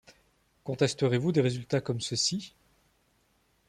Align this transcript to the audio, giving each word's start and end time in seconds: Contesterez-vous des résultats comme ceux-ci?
Contesterez-vous 0.63 1.31
des 1.31 1.41
résultats 1.41 1.79
comme 1.79 2.01
ceux-ci? 2.01 2.55